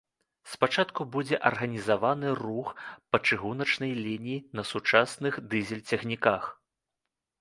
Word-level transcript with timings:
Спачатку 0.51 1.01
будзе 1.15 1.37
арганізаваны 1.49 2.27
рух 2.41 2.71
па 3.11 3.17
чыгуначнай 3.27 3.93
лініі 4.03 4.41
на 4.61 4.69
сучасных 4.71 5.33
дызель-цягніках. 5.53 6.43